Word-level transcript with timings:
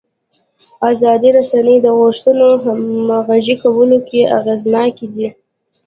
ازادې 0.91 1.29
رسنۍ 1.37 1.77
د 1.81 1.87
غوښتنو 1.99 2.47
همغږي 2.63 3.55
کولو 3.63 3.97
کې 4.09 4.21
اغېزناکې 4.37 5.07
دي. 5.15 5.27